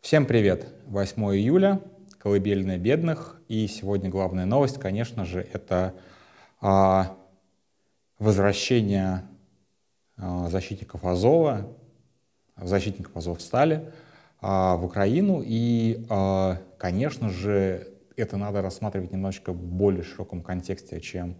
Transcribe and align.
Всем 0.00 0.24
привет! 0.24 0.66
8 0.86 1.22
июля, 1.36 1.82
колыбельная 2.18 2.78
бедных, 2.78 3.38
и 3.48 3.66
сегодня 3.66 4.08
главная 4.08 4.46
новость, 4.46 4.80
конечно 4.80 5.26
же, 5.26 5.46
это 5.52 5.94
а, 6.62 7.18
возвращение 8.18 9.28
а, 10.16 10.48
защитников 10.48 11.04
Азова, 11.04 11.76
защитников 12.56 13.14
Азовстали 13.14 13.92
а, 14.40 14.76
в 14.76 14.86
Украину, 14.86 15.42
и, 15.44 16.06
а, 16.08 16.56
конечно 16.78 17.28
же, 17.28 17.86
это 18.16 18.38
надо 18.38 18.62
рассматривать 18.62 19.12
немножечко 19.12 19.52
в 19.52 19.62
более 19.62 20.02
широком 20.02 20.42
контексте, 20.42 20.98
чем 21.02 21.36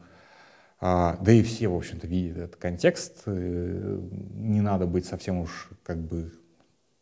а, 0.80 1.16
да 1.22 1.32
и 1.32 1.42
все, 1.42 1.68
в 1.68 1.76
общем-то, 1.76 2.06
видят 2.06 2.36
этот 2.36 2.56
контекст. 2.56 3.22
Э, 3.24 4.00
не 4.34 4.60
надо 4.60 4.86
быть 4.86 5.06
совсем 5.06 5.38
уж 5.38 5.70
как 5.82 5.98
бы 5.98 6.30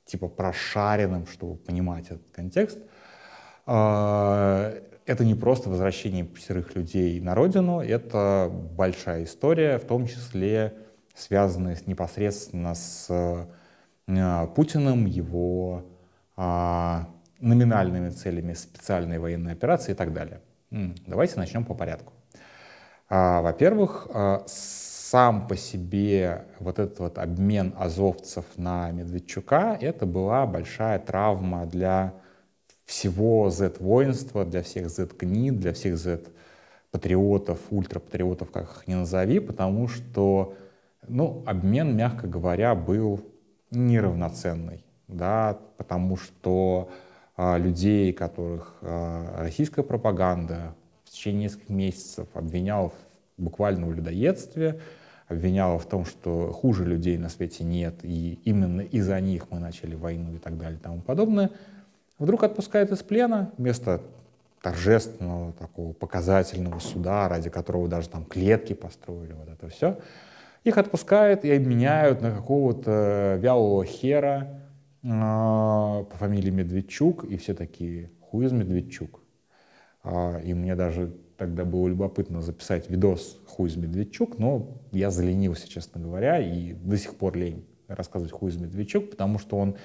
типа 0.09 0.29
прошаренным, 0.29 1.27
чтобы 1.27 1.57
понимать 1.57 2.07
этот 2.07 2.29
контекст. 2.33 2.79
А, 3.67 4.75
это 5.07 5.25
не 5.25 5.35
просто 5.35 5.71
возвращение 5.71 6.25
пятерых 6.25 6.75
людей 6.75 7.21
на 7.21 7.35
родину, 7.35 7.81
это 7.81 8.51
большая 8.53 9.25
история, 9.25 9.79
в 9.79 9.85
том 9.85 10.07
числе 10.07 10.75
связанная 11.15 11.77
с, 11.77 11.87
непосредственно 11.87 12.75
с 12.75 13.07
э, 13.09 14.47
Путиным, 14.55 15.05
его 15.05 15.85
а, 16.37 17.09
номинальными 17.41 18.11
целями 18.11 18.55
специальной 18.55 19.19
военной 19.19 19.53
операции 19.53 19.93
и 19.93 19.95
так 19.95 20.13
далее. 20.13 20.41
Давайте 21.07 21.37
начнем 21.37 21.65
по 21.65 21.75
порядку. 21.75 22.13
А, 23.09 23.41
во-первых, 23.43 24.09
а, 24.13 24.45
сам 25.11 25.49
по 25.49 25.57
себе 25.57 26.45
вот 26.59 26.79
этот 26.79 26.99
вот 26.99 27.19
обмен 27.19 27.73
азовцев 27.79 28.45
на 28.57 28.91
Медведчука, 28.91 29.79
это 29.81 30.05
была 30.05 30.45
большая 30.45 30.99
травма 30.99 31.65
для 31.65 32.13
всего 32.85 33.49
Z-воинства, 33.49 34.45
для 34.45 34.63
всех 34.63 34.91
Z-гнид, 34.91 35.59
для 35.59 35.73
всех 35.73 35.97
Z-патриотов, 35.97 37.59
ультрапатриотов, 37.71 38.51
как 38.51 38.65
их 38.65 38.87
ни 38.87 38.95
назови, 38.95 39.41
потому 39.41 39.89
что 39.89 40.55
ну, 41.07 41.43
обмен, 41.47 41.97
мягко 41.97 42.27
говоря, 42.27 42.75
был 42.75 43.25
неравноценный, 43.71 44.85
да, 45.07 45.59
потому 45.79 46.19
что 46.19 46.91
а, 47.35 47.57
людей, 47.57 48.13
которых 48.13 48.77
а, 48.83 49.43
российская 49.43 49.83
пропаганда 49.83 50.75
в 51.05 51.11
течение 51.11 51.45
нескольких 51.45 51.71
месяцев 51.71 52.29
обвинял 52.35 52.93
буквально 53.39 53.87
в 53.87 53.95
людоедстве, 53.95 54.81
обвиняла 55.29 55.79
в 55.79 55.87
том, 55.87 56.05
что 56.05 56.53
хуже 56.53 56.85
людей 56.85 57.19
на 57.19 57.29
свете 57.29 57.65
нет, 57.65 57.95
и 58.03 58.39
именно 58.45 58.81
из-за 58.81 59.21
них 59.21 59.47
мы 59.51 59.59
начали 59.59 59.95
войну 59.95 60.35
и 60.35 60.39
так 60.39 60.59
далее 60.59 60.79
и 60.79 60.83
тому 60.83 61.01
подобное, 61.01 61.51
вдруг 62.19 62.45
отпускает 62.45 62.93
из 62.93 63.03
плена 63.03 63.53
вместо 63.59 64.01
торжественного 64.63 65.53
такого 65.53 65.93
показательного 65.93 66.79
суда, 66.79 67.29
ради 67.29 67.51
которого 67.51 67.89
даже 67.89 68.09
там 68.09 68.25
клетки 68.25 68.73
построили, 68.73 69.33
вот 69.33 69.49
это 69.49 69.69
все, 69.69 69.99
их 70.65 70.79
отпускают 70.79 71.45
и 71.45 71.53
обменяют 71.53 72.21
на 72.21 72.31
какого-то 72.31 73.39
вялого 73.41 73.85
хера, 73.85 74.59
а, 75.05 76.05
по 76.05 76.17
фамилии 76.17 76.51
Медведчук, 76.51 77.25
и 77.25 77.37
все 77.37 77.55
такие, 77.55 78.11
хуй 78.21 78.51
Медведчук. 78.51 79.21
А, 80.03 80.39
и 80.39 80.55
мне 80.55 80.75
даже 80.75 81.15
тогда 81.39 81.65
было 81.65 81.87
любопытно 81.87 82.43
записать 82.43 82.91
видос 82.91 83.41
хуй 83.47 83.75
Медведчук, 83.75 84.39
но 84.39 84.83
я 84.91 85.11
заленился, 85.11 85.69
честно 85.69 86.01
говоря, 86.01 86.39
и 86.39 86.73
до 86.73 86.99
сих 86.99 87.15
пор 87.15 87.37
лень 87.37 87.65
рассказывать 87.87 88.33
хуй 88.33 88.53
Медведчук, 88.59 89.11
потому 89.11 89.39
что 89.39 89.57
он, 89.57 89.77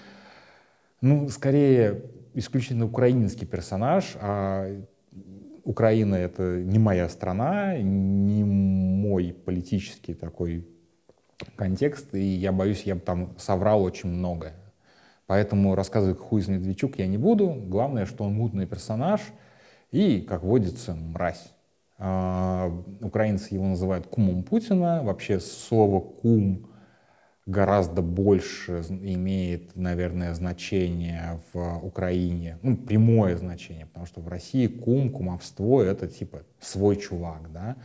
ну, 1.00 1.30
скорее 1.30 2.02
исключительно 2.34 2.86
украинский 2.86 3.46
персонаж, 3.46 4.18
а 4.20 4.84
Украина— 5.64 6.16
это 6.16 6.62
не 6.62 6.80
моя 6.80 7.08
страна, 7.08 7.78
не 7.78 8.44
мой 8.44 9.34
политический 9.46 10.16
такой 10.16 10.68
контекст, 11.56 12.16
и 12.16 12.24
я 12.24 12.52
боюсь, 12.52 12.84
я 12.84 12.96
бы 12.96 13.02
там 13.02 13.35
соврал 13.38 13.84
очень 13.84 14.09
многое. 14.09 14.56
Поэтому 15.28 15.75
рассказывать 15.75 16.18
хуй 16.18 16.41
из 16.41 16.47
Медведчук 16.47 16.97
я 16.97 17.08
не 17.08 17.18
буду. 17.18 17.50
Главное, 17.50 18.06
что 18.06 18.24
он 18.25 18.34
мутный 18.34 18.66
персонаж 18.66 19.22
и, 19.94 20.22
как 20.22 20.44
водится, 20.44 20.96
мразь. 20.96 21.54
А, 22.00 22.70
украинцы 23.00 23.54
его 23.54 23.66
называют 23.66 24.08
кумом 24.08 24.44
Путина. 24.44 25.04
Вообще 25.04 25.40
слово 25.40 26.00
«кум» 26.02 26.68
гораздо 27.46 28.02
больше 28.02 28.84
имеет, 28.90 29.76
наверное, 29.76 30.34
значение 30.34 31.40
в 31.53 31.86
Украине, 31.86 32.58
ну, 32.64 32.76
прямое 32.76 33.38
значение, 33.38 33.86
потому 33.86 34.06
что 34.06 34.22
в 34.22 34.28
России 34.28 34.68
кум, 34.68 35.12
кумовство— 35.12 35.82
это 35.84 36.08
типа 36.08 36.44
свой 36.59 36.96
чувак, 36.96 37.52
да, 37.52 37.76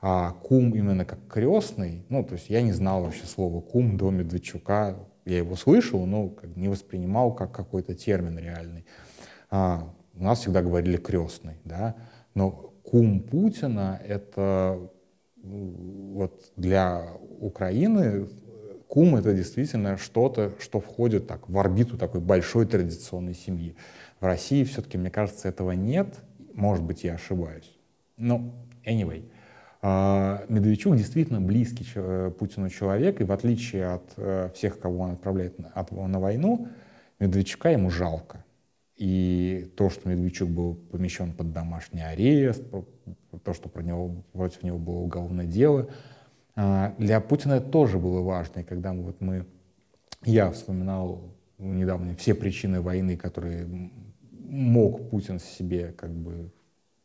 а 0.00 0.32
кум 0.32 0.74
именно 0.74 1.04
как 1.04 1.28
крестный, 1.28 2.04
ну, 2.08 2.24
то 2.24 2.34
есть 2.34 2.48
я 2.48 2.62
не 2.62 2.72
знал 2.72 3.02
вообще 3.02 3.26
слова 3.26 3.60
кум 3.60 3.98
до 3.98 4.10
Медведчука, 4.10 4.96
я 5.26 5.36
его 5.36 5.56
слышал, 5.56 6.06
но 6.06 6.34
не 6.56 6.68
воспринимал 6.68 7.34
как 7.34 7.52
какой-то 7.52 7.94
термин 7.94 8.38
реальный. 8.38 8.86
А, 9.50 9.94
у 10.14 10.22
нас 10.22 10.40
всегда 10.40 10.62
говорили 10.62 10.96
крестный, 10.96 11.56
да, 11.64 11.96
но 12.34 12.50
кум 12.82 13.20
Путина— 13.20 14.00
это 14.06 14.78
вот 15.42 16.52
для 16.56 17.08
Украины 17.40 18.28
кум— 18.88 19.16
это 19.16 19.34
действительно 19.34 19.96
что-то, 19.96 20.52
что 20.60 20.80
входит 20.80 21.26
так, 21.26 21.48
в 21.48 21.58
орбиту 21.58 21.96
такой 21.96 22.20
большой 22.20 22.66
традиционной 22.66 23.34
семьи. 23.34 23.74
В 24.20 24.24
России 24.26 24.64
все-таки, 24.64 24.98
мне 24.98 25.10
кажется, 25.10 25.48
этого 25.48 25.72
нет. 25.72 26.14
Может 26.52 26.84
быть, 26.84 27.02
я 27.02 27.14
ошибаюсь. 27.14 27.74
Но, 28.16 28.52
anyway— 28.84 29.24
а, 29.84 30.44
Медведчук 30.48 30.96
действительно 30.96 31.40
близкий 31.40 31.84
э, 31.96 32.30
Путину 32.38 32.70
человек, 32.70 33.20
и 33.20 33.24
в 33.24 33.32
отличие 33.32 33.94
от 33.94 34.12
э, 34.16 34.50
всех, 34.54 34.78
кого 34.78 35.00
он 35.00 35.10
отправляет 35.10 35.58
на 35.58 36.20
войну, 36.20 36.68
Медведчука 37.18 37.70
ему 37.70 37.90
жалко. 37.90 38.44
И 39.02 39.68
то, 39.74 39.90
что 39.90 40.08
Медведчук 40.08 40.48
был 40.48 40.76
помещен 40.76 41.32
под 41.32 41.52
домашний 41.52 42.02
арест, 42.02 42.62
то, 43.42 43.52
что 43.52 43.68
про 43.68 43.82
него, 43.82 44.22
против 44.32 44.62
него 44.62 44.78
было 44.78 44.98
уголовное 44.98 45.44
дело, 45.44 45.88
а, 46.54 46.94
для 46.98 47.20
Путина 47.20 47.54
это 47.54 47.68
тоже 47.68 47.98
было 47.98 48.20
важно. 48.20 48.60
И 48.60 48.62
когда 48.62 48.92
мы, 48.92 49.02
вот 49.02 49.20
мы, 49.20 49.44
я 50.24 50.52
вспоминал 50.52 51.34
недавно 51.58 52.14
все 52.14 52.32
причины 52.32 52.80
войны, 52.80 53.16
которые 53.16 53.66
мог 54.30 55.10
Путин 55.10 55.40
себе 55.40 55.90
как 55.90 56.12
бы 56.12 56.52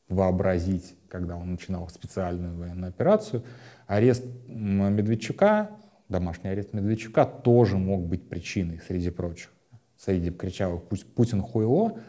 вообразить, 0.08 0.94
когда 1.09 1.35
он 1.35 1.53
начинал 1.53 1.90
специальную 1.90 2.59
военную 2.59 2.90
операцию. 2.90 3.41
Арест 3.88 4.24
Медведчука, 4.47 5.72
домашний 6.09 6.52
арест 6.52 6.74
Медведчука 6.74 7.25
тоже 7.25 7.79
мог 7.79 8.06
быть 8.06 8.29
причиной, 8.29 8.81
среди 8.88 9.09
прочих. 9.09 9.50
Среди 9.97 10.31
кричавых 10.31 10.84
«Путин 11.16 11.41
хуйло», 11.41 12.00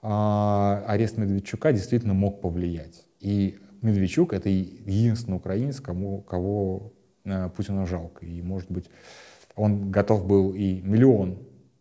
а, 0.00 0.84
арест 0.86 1.18
Медведчука 1.18 1.72
действительно 1.72 2.14
мог 2.14 2.40
повлиять. 2.40 3.04
И 3.20 3.58
Медведчук— 3.82 4.32
это 4.34 4.48
единственный 4.48 5.36
украинец, 5.36 5.80
кому, 5.80 6.22
кого 6.22 6.92
э, 7.24 7.48
Путину 7.50 7.86
жалко. 7.86 8.24
И, 8.26 8.42
может 8.42 8.70
быть, 8.70 8.86
он 9.54 9.90
готов 9.90 10.26
был 10.26 10.52
и 10.52 10.80
миллион 10.80 11.38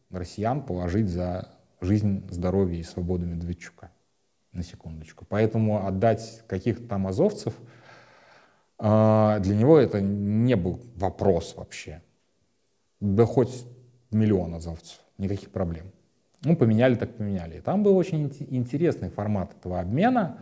россиян 0.09 0.63
положить 0.63 1.07
за 1.07 1.49
жизнь, 1.81 2.27
здоровье 2.29 2.79
и 2.79 2.83
свободу 2.83 3.25
Медведчука 3.25 3.91
на 4.51 4.63
секундочку. 4.63 5.25
Поэтому 5.27 5.85
отдать 5.85 6.43
каких-то 6.47 6.87
там 6.87 7.07
азовцев, 7.07 7.53
а, 8.79 9.39
для 9.39 9.55
него 9.55 9.77
это 9.77 10.01
не 10.01 10.55
был 10.55 10.79
вопрос 10.95 11.55
вообще. 11.55 12.01
Да 12.99 13.25
хоть 13.25 13.65
миллион 14.11 14.55
азовцев, 14.55 14.99
никаких 15.17 15.51
проблем. 15.51 15.91
Ну, 16.43 16.55
поменяли 16.55 16.95
так 16.95 17.15
поменяли. 17.15 17.57
И 17.57 17.61
там 17.61 17.83
был 17.83 17.97
очень 17.97 18.31
интересный 18.49 19.09
формат 19.09 19.55
этого 19.57 19.79
обмена, 19.79 20.37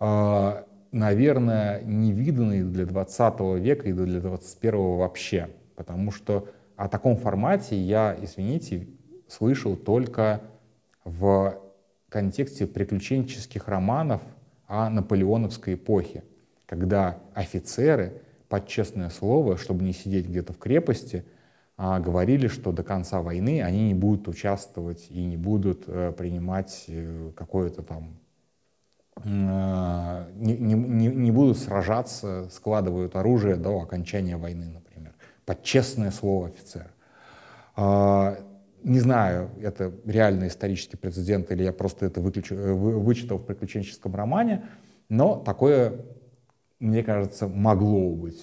а, 0.00 0.66
наверное, 0.90 1.80
невиданный 1.82 2.62
для 2.62 2.86
20 2.86 3.58
века 3.58 3.88
и 3.88 3.92
для 3.92 4.20
21 4.20 4.96
вообще. 4.96 5.48
Потому 5.76 6.10
что 6.10 6.48
о 6.76 6.88
таком 6.88 7.16
формате 7.16 7.76
я, 7.76 8.16
извините, 8.20 8.88
слышал 9.28 9.76
только 9.76 10.40
в 11.04 11.58
контексте 12.08 12.66
приключенческих 12.66 13.68
романов 13.68 14.22
о 14.66 14.90
наполеоновской 14.90 15.74
эпохе, 15.74 16.24
когда 16.66 17.18
офицеры, 17.34 18.22
под 18.48 18.66
честное 18.66 19.10
слово, 19.10 19.58
чтобы 19.58 19.84
не 19.84 19.92
сидеть 19.92 20.26
где-то 20.26 20.54
в 20.54 20.58
крепости, 20.58 21.24
говорили, 21.78 22.48
что 22.48 22.72
до 22.72 22.82
конца 22.82 23.22
войны 23.22 23.62
они 23.62 23.86
не 23.86 23.94
будут 23.94 24.26
участвовать 24.26 25.06
и 25.10 25.24
не 25.24 25.36
будут 25.36 25.84
э, 25.86 26.12
принимать 26.12 26.84
э, 26.88 27.30
какое-то 27.36 27.82
там 27.82 28.18
э, 29.24 30.24
не, 30.34 30.56
не, 30.56 30.74
не 31.06 31.30
будут 31.30 31.56
сражаться, 31.56 32.48
складывают 32.50 33.14
оружие 33.14 33.54
до 33.54 33.80
окончания 33.80 34.36
войны, 34.36 34.66
например. 34.66 35.14
Под 35.46 35.62
честное 35.62 36.10
слово 36.10 36.48
офицера. 36.48 36.90
А, 37.76 38.36
не 38.82 38.98
знаю, 38.98 39.50
это 39.62 39.92
реальный 40.04 40.48
исторический 40.48 40.96
прецедент 40.96 41.52
или 41.52 41.62
я 41.62 41.72
просто 41.72 42.06
это 42.06 42.20
выключу, 42.20 42.56
вычитал 42.56 43.38
в 43.38 43.46
приключенческом 43.46 44.16
романе, 44.16 44.64
но 45.08 45.36
такое, 45.36 46.04
мне 46.80 47.04
кажется, 47.04 47.46
могло 47.46 48.10
быть 48.16 48.42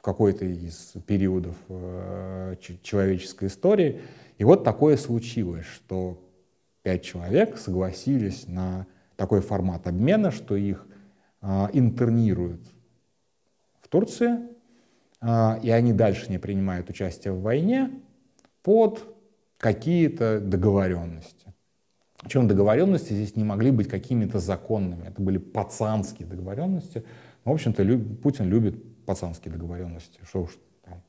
в 0.00 0.02
какой-то 0.02 0.46
из 0.46 0.94
периодов 1.06 1.56
э, 1.68 2.56
человеческой 2.82 3.48
истории. 3.48 4.00
И 4.38 4.44
вот 4.44 4.64
такое 4.64 4.96
случилось, 4.96 5.66
что 5.66 6.26
пять 6.82 7.04
человек 7.04 7.58
согласились 7.58 8.48
на 8.48 8.86
такой 9.16 9.42
формат 9.42 9.86
обмена, 9.86 10.30
что 10.30 10.56
их 10.56 10.86
э, 11.42 11.66
интернируют 11.74 12.62
в 13.82 13.88
Турции, 13.88 14.38
э, 15.20 15.60
и 15.62 15.68
они 15.68 15.92
дальше 15.92 16.30
не 16.30 16.38
принимают 16.38 16.88
участие 16.88 17.34
в 17.34 17.42
войне 17.42 17.90
под 18.62 19.04
какие-то 19.58 20.40
договоренности. 20.40 21.52
Причем 22.22 22.48
договоренности 22.48 23.12
здесь 23.12 23.36
не 23.36 23.44
могли 23.44 23.70
быть 23.70 23.88
какими-то 23.88 24.38
законными, 24.38 25.08
это 25.08 25.20
были 25.20 25.36
пацанские 25.36 26.26
договоренности. 26.26 27.04
В 27.44 27.50
общем-то, 27.50 27.84
Путин 28.22 28.48
любит 28.48 28.82
пацанские 29.10 29.52
договоренности. 29.52 30.20
Что 30.22 30.42
уж 30.42 30.50
там. 30.84 31.02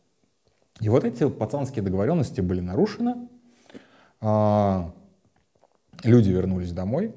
И 0.80 0.90
вот 0.90 1.04
эти 1.04 1.30
пацанские 1.30 1.84
договоренности 1.84 2.42
были 2.42 2.60
нарушены. 2.60 3.30
А, 4.22 4.92
люди 6.04 6.32
вернулись 6.32 6.72
домой. 6.72 7.14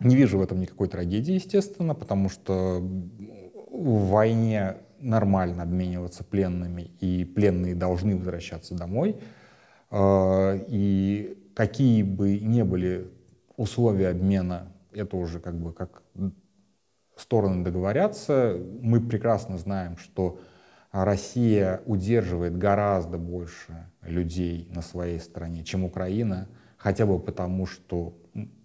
Не 0.00 0.16
вижу 0.16 0.38
в 0.38 0.42
этом 0.42 0.58
никакой 0.58 0.88
трагедии, 0.88 1.34
естественно, 1.34 1.94
потому 1.94 2.28
что 2.28 2.80
в 2.80 4.08
войне 4.08 4.78
нормально 4.98 5.62
обмениваться 5.62 6.24
пленными, 6.24 6.90
и 6.98 7.24
пленные 7.24 7.76
должны 7.76 8.16
возвращаться 8.16 8.74
домой. 8.74 9.20
А, 9.92 10.56
и 10.66 11.38
какие 11.54 12.02
бы 12.02 12.40
ни 12.40 12.62
были 12.62 13.08
условия 13.56 14.08
обмена, 14.08 14.66
это 14.90 15.16
уже 15.16 15.38
как 15.38 15.54
бы 15.54 15.72
как 15.72 16.02
стороны 17.16 17.64
договорятся. 17.64 18.58
Мы 18.80 19.00
прекрасно 19.00 19.58
знаем, 19.58 19.96
что 19.96 20.38
Россия 20.92 21.82
удерживает 21.86 22.56
гораздо 22.56 23.18
больше 23.18 23.90
людей 24.02 24.68
на 24.74 24.82
своей 24.82 25.20
стороне, 25.20 25.64
чем 25.64 25.84
Украина, 25.84 26.48
хотя 26.78 27.06
бы 27.06 27.18
потому, 27.18 27.66
что 27.66 28.14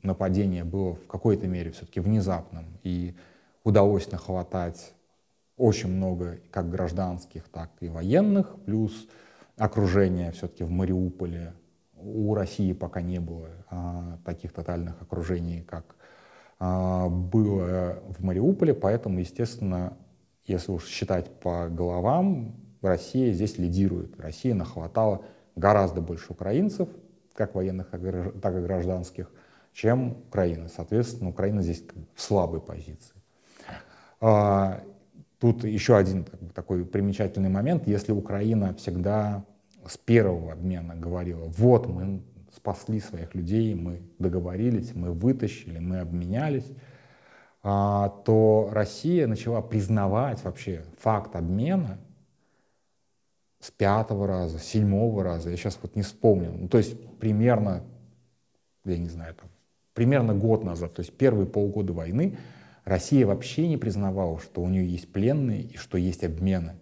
нападение 0.03 0.63
было 0.63 0.95
в 0.95 1.07
какой-то 1.07 1.47
мере 1.47 1.71
все-таки 1.71 1.99
внезапным, 1.99 2.65
и 2.83 3.15
удалось 3.63 4.11
нахватать 4.11 4.93
очень 5.57 5.89
много 5.89 6.39
как 6.51 6.69
гражданских, 6.69 7.47
так 7.49 7.71
и 7.81 7.87
военных, 7.87 8.55
плюс 8.65 9.07
окружение 9.57 10.31
все-таки 10.31 10.63
в 10.63 10.71
Мариуполе. 10.71 11.53
У 11.97 12.33
России 12.33 12.73
пока 12.73 13.01
не 13.01 13.19
было 13.19 13.49
а, 13.69 14.17
таких 14.25 14.53
тотальных 14.53 14.99
окружений, 15.01 15.61
как 15.61 15.95
было 16.61 18.03
в 18.17 18.23
Мариуполе, 18.23 18.75
поэтому, 18.75 19.19
естественно, 19.19 19.97
если 20.45 20.71
уж 20.71 20.85
считать 20.85 21.39
по 21.39 21.67
головам, 21.67 22.55
Россия 22.81 23.33
здесь 23.33 23.57
лидирует. 23.57 24.19
Россия 24.19 24.53
нахватала 24.53 25.25
гораздо 25.55 26.01
больше 26.01 26.33
украинцев, 26.33 26.87
как 27.33 27.55
военных, 27.55 27.89
так 27.89 28.55
и 28.55 28.59
гражданских, 28.59 29.31
чем 29.73 30.17
Украина. 30.27 30.67
Соответственно, 30.67 31.31
Украина 31.31 31.63
здесь 31.63 31.83
в 32.13 32.21
слабой 32.21 32.61
позиции. 32.61 33.15
А, 34.19 34.83
тут 35.39 35.63
еще 35.63 35.97
один 35.97 36.25
такой 36.53 36.85
примечательный 36.85 37.49
момент. 37.49 37.87
Если 37.87 38.11
Украина 38.11 38.75
всегда 38.75 39.45
с 39.87 39.97
первого 39.97 40.53
обмена 40.53 40.95
говорила, 40.95 41.45
вот 41.45 41.87
мы 41.87 42.21
спасли 42.55 42.99
своих 42.99 43.33
людей, 43.35 43.73
мы 43.75 44.01
договорились, 44.19 44.93
мы 44.93 45.11
вытащили, 45.11 45.79
мы 45.79 45.99
обменялись, 45.99 46.69
а, 47.63 48.09
то 48.25 48.69
Россия 48.71 49.27
начала 49.27 49.61
признавать 49.61 50.43
вообще 50.43 50.83
факт 50.99 51.35
обмена 51.35 51.99
с 53.59 53.71
пятого 53.71 54.27
раза, 54.27 54.59
с 54.59 54.63
седьмого 54.63 55.23
раза, 55.23 55.49
я 55.49 55.57
сейчас 55.57 55.77
вот 55.81 55.95
не 55.95 56.01
вспомню, 56.01 56.51
ну, 56.51 56.67
то 56.67 56.77
есть 56.77 56.97
примерно, 57.19 57.83
я 58.85 58.97
не 58.97 59.09
знаю, 59.09 59.35
там, 59.35 59.49
примерно 59.93 60.33
год 60.33 60.63
назад, 60.63 60.95
то 60.95 61.01
есть 61.01 61.15
первые 61.15 61.45
полгода 61.45 61.93
войны, 61.93 62.37
Россия 62.83 63.27
вообще 63.27 63.67
не 63.67 63.77
признавала, 63.77 64.39
что 64.39 64.61
у 64.61 64.67
нее 64.67 64.87
есть 64.87 65.11
пленные 65.11 65.61
и 65.61 65.77
что 65.77 65.97
есть 65.97 66.23
обмены. 66.23 66.75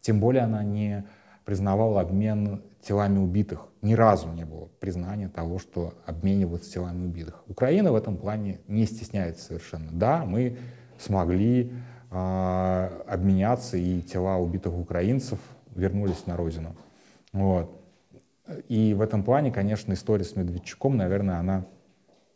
Тем 0.00 0.20
более 0.20 0.42
она 0.42 0.62
не 0.62 1.04
признавала 1.44 2.02
обмен 2.02 2.62
телами 2.82 3.18
убитых. 3.18 3.66
Ни 3.82 3.94
разу 3.94 4.32
не 4.32 4.44
было 4.44 4.68
признания 4.80 5.28
того, 5.28 5.58
что 5.58 5.94
обмениваются 6.06 6.72
телами 6.72 7.06
убитых. 7.06 7.42
Украина 7.48 7.92
в 7.92 7.96
этом 7.96 8.16
плане 8.16 8.60
не 8.66 8.86
стесняется 8.86 9.46
совершенно. 9.46 9.90
Да, 9.92 10.24
мы 10.24 10.56
смогли 10.98 11.72
э, 12.10 12.90
обменяться, 13.06 13.76
и 13.76 14.00
тела 14.02 14.36
убитых 14.36 14.76
украинцев 14.76 15.38
вернулись 15.74 16.26
на 16.26 16.36
родину. 16.36 16.74
Вот. 17.32 17.74
И 18.68 18.94
в 18.94 19.00
этом 19.00 19.22
плане, 19.22 19.52
конечно, 19.52 19.92
история 19.92 20.24
с 20.24 20.34
Медведчуком, 20.34 20.96
наверное, 20.96 21.38
она, 21.38 21.66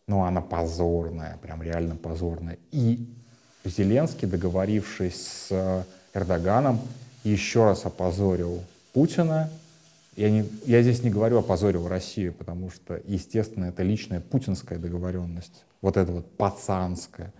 ну, 0.06 0.25
она 0.25 0.43
позорная, 0.43 1.39
прям 1.39 1.62
реально 1.62 1.97
позорная. 1.97 2.59
И 2.71 3.09
Зеленский, 3.65 4.29
договорившись 4.29 5.49
с 5.49 5.87
Эрдоганом, 6.12 6.81
еще 7.25 7.65
раз 7.65 7.87
опозорил 7.87 8.61
Путина, 8.93 9.49
я, 10.17 10.31
не, 10.31 10.44
я 10.67 10.82
здесь 10.82 11.03
не 11.03 11.11
говорю 11.11 11.38
о 11.38 11.43
позоре 11.43 11.79
в 11.79 11.87
России, 11.87 12.29
потому 12.29 12.70
что, 12.70 13.00
естественно, 13.05 13.67
это 13.67 13.82
личная 13.82 14.20
путинская 14.20 14.79
договоренность, 14.79 15.64
вот 15.81 15.97
это 15.97 16.12
вот 16.12 16.37
пацанская. 16.37 17.32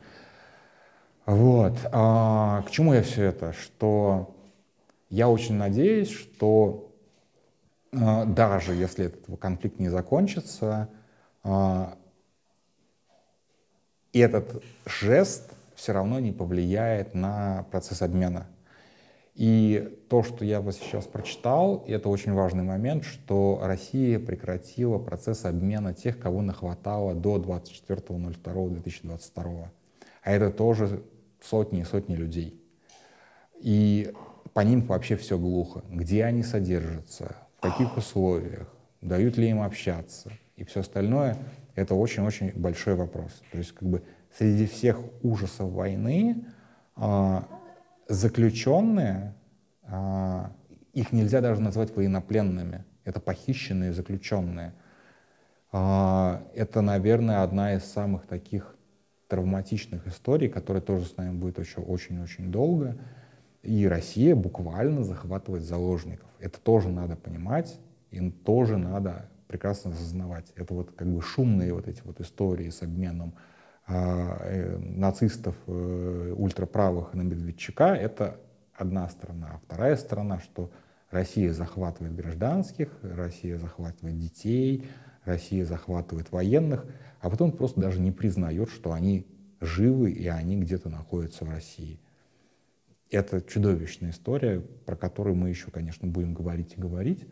Вот. 1.27 1.79
А, 1.93 2.63
к 2.63 2.71
чему 2.71 2.95
я 2.95 3.03
все 3.03 3.25
это? 3.25 3.53
Что 3.53 4.35
я 5.11 5.29
очень 5.29 5.55
надеюсь, 5.55 6.11
что 6.11 6.91
а, 7.93 8.25
даже 8.25 8.75
если 8.75 9.07
этот 9.07 9.39
конфликт 9.39 9.79
не 9.79 9.89
закончится, 9.89 10.89
а, 11.45 11.97
этот 14.13 14.63
жест 14.87 15.53
все 15.75 15.93
равно 15.93 16.21
не 16.21 16.33
повлияет 16.33 17.15
на 17.15 17.67
процесс 17.71 18.03
обмена 18.03 18.47
и 19.35 19.99
то, 20.11 20.23
что 20.23 20.45
я 20.45 20.61
вот 20.61 20.75
сейчас 20.75 21.07
прочитал, 21.07 21.83
это 21.89 22.11
очень 22.11 22.33
важный 22.33 22.65
момент, 22.65 23.05
что 23.05 23.61
Россия 23.63 24.19
прекратила 24.19 24.99
процесс 24.99 25.47
обмена 25.47 25.95
тех, 25.95 26.19
кого 26.19 26.43
нахватало 26.43 27.15
до 27.15 27.39
24.02.2022. 27.39 29.69
А 30.23 30.31
это 30.31 30.51
тоже 30.51 31.03
сотни 31.41 31.81
и 31.81 31.85
сотни 31.85 32.15
людей. 32.15 32.61
И 33.59 34.13
по 34.53 34.61
ним 34.61 34.83
вообще 34.83 35.17
все 35.17 35.39
глухо. 35.39 35.83
Где 35.89 36.25
они 36.25 36.43
содержатся, 36.43 37.37
в 37.57 37.63
каких 37.63 37.97
условиях, 37.97 38.71
дают 39.01 39.39
ли 39.39 39.49
им 39.49 39.63
общаться 39.63 40.31
и 40.57 40.65
все 40.65 40.81
остальное, 40.81 41.39
это 41.75 41.95
очень-очень 41.95 42.53
большой 42.55 42.97
вопрос. 42.97 43.43
То 43.51 43.57
есть 43.59 43.73
как 43.73 43.89
бы 43.89 44.03
среди 44.37 44.67
всех 44.67 45.01
ужасов 45.23 45.71
войны 45.71 46.45
а, 46.97 47.49
заключенные, 48.09 49.35
а, 49.85 50.53
их 50.93 51.13
нельзя 51.13 51.41
даже 51.41 51.61
назвать 51.61 51.95
военнопленными, 51.95 52.85
это 53.05 53.21
похищенные 53.21 53.93
заключенные. 53.93 54.75
А, 55.73 56.43
это, 56.55 56.81
наверное, 56.81 57.43
одна 57.43 57.75
из 57.75 57.85
самых 57.85 58.27
таких 58.27 58.77
травматичных 59.29 60.07
историй, 60.07 60.49
которая 60.49 60.83
тоже 60.83 61.07
с 61.07 61.17
нами 61.17 61.39
будет 61.39 61.59
еще 61.59 61.81
очень-очень 61.81 62.53
долго. 62.53 62.99
И 63.63 63.87
Россия 63.87 64.37
буквально 64.37 65.05
захватывает 65.05 65.63
заложников. 65.63 66.29
Это 66.39 66.61
тоже 66.61 66.91
надо 66.91 67.17
понимать, 67.17 67.79
им 68.11 68.33
тоже 68.33 68.77
надо 68.77 69.31
прекрасно 69.47 69.93
осознавать. 69.93 70.53
Это 70.57 70.75
вот 70.75 70.93
как 70.93 71.09
бы 71.09 71.23
шумные 71.23 71.73
вот 71.73 71.89
эти 71.89 72.03
вот 72.05 72.21
истории 72.21 72.69
с 72.69 72.83
обменом 72.83 73.35
нацистов 73.89 75.57
э, 75.67 76.35
ультраправых 76.37 77.15
на 77.15 77.23
Медведчука— 77.23 77.95
это 77.97 78.41
одна 78.75 79.09
сторона. 79.09 79.53
А 79.55 79.59
вторая 79.59 79.97
сторона, 79.97 80.39
что 80.41 80.71
Россия 81.11 81.53
захватывает 81.53 82.15
гражданских, 82.15 82.89
Россия 83.03 83.59
захватывает 83.59 84.19
детей, 84.19 84.87
Россия 85.25 85.65
захватывает 85.65 86.33
военных, 86.33 86.87
а 87.21 87.31
потом 87.31 87.53
просто 87.53 87.81
даже 87.81 88.01
не 88.01 88.13
признает, 88.13 88.71
что 88.71 88.93
они 88.93 89.27
живы 89.61 90.11
и 90.11 90.27
они 90.27 90.59
где-то 90.61 90.89
находятся 90.89 91.45
в 91.45 91.51
России. 91.51 92.01
Это 93.11 93.43
чудовищная 93.43 94.11
история, 94.11 94.61
про 94.61 94.97
которую 94.97 95.37
мы 95.37 95.51
еще, 95.51 95.71
конечно, 95.71 96.09
будем 96.09 96.35
говорить 96.35 96.75
и 96.77 96.81
говорить. 96.81 97.27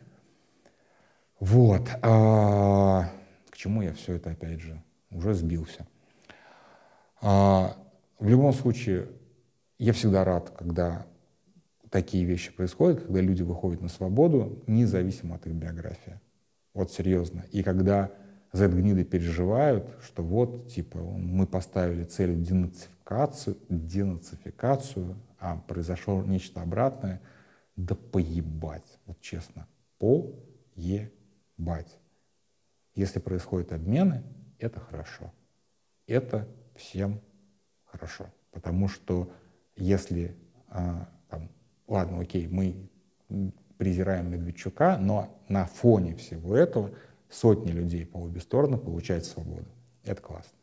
Вот. 1.41 1.89
А, 2.03 3.11
к 3.49 3.57
чему 3.57 3.81
я 3.83 3.95
все 3.95 4.15
это, 4.15 4.31
опять 4.31 4.61
же, 4.61 4.83
уже 5.11 5.33
сбился. 5.33 5.87
А, 7.21 7.77
в 8.19 8.29
любом 8.29 8.53
случае, 8.53 9.09
я 9.79 9.93
всегда 9.93 10.25
рад, 10.25 10.51
когда 10.51 11.07
такие 11.91 12.25
вещи 12.25 12.53
происходят, 12.53 13.03
когда 13.03 13.21
люди 13.21 13.43
выходят 13.43 13.81
на 13.81 13.89
свободу, 13.89 14.63
независимо 14.67 15.37
от 15.37 15.47
их 15.47 15.55
биографии. 15.55 16.21
Вот 16.73 16.93
серьезно. 16.93 17.45
И 17.51 17.63
когда 17.63 18.13
Z-гниды 18.53 19.05
переживают, 19.05 19.89
что 20.03 20.23
вот, 20.23 20.69
типа, 20.69 20.99
мы 20.99 21.47
поставили 21.47 22.05
цель 22.05 22.41
денацификацию, 22.41 23.57
денацификацию, 23.69 25.17
а 25.39 25.57
произошло 25.57 26.23
нечто 26.23 26.63
обратное, 26.63 27.21
да 27.77 27.95
поебать, 27.95 28.99
вот 29.07 29.21
честно, 29.21 29.67
поебать. 29.99 31.99
Если 32.95 33.19
происходят 33.19 33.73
обмены, 33.73 34.23
это 34.59 34.81
хорошо. 34.81 35.33
Это 36.07 36.47
всем 36.81 37.21
хорошо. 37.85 38.27
Потому 38.51 38.89
что 38.89 39.31
если, 39.77 40.37
а, 40.69 41.09
там, 41.29 41.49
ладно, 41.87 42.21
окей, 42.21 42.49
мы 42.49 42.89
презираем 43.79 44.31
Медведчука, 44.31 44.99
но 44.99 45.43
на 45.49 45.67
фоне 45.67 46.17
всего 46.17 46.57
этого 46.57 46.91
сотни 47.29 47.71
людей 47.71 48.05
по 48.05 48.19
обе 48.19 48.41
стороны 48.41 48.77
получают 48.77 49.25
свободу. 49.25 49.69
Это 50.05 50.21
классно. 50.21 50.60